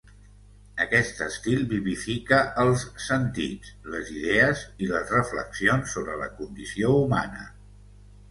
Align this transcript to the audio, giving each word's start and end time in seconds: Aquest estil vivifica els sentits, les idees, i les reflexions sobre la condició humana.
Aquest 0.83 1.19
estil 1.25 1.59
vivifica 1.73 2.37
els 2.63 2.85
sentits, 3.07 3.69
les 3.95 4.09
idees, 4.15 4.63
i 4.85 4.89
les 4.93 5.13
reflexions 5.17 5.93
sobre 5.97 6.15
la 6.23 6.31
condició 6.41 6.95
humana. 7.05 7.45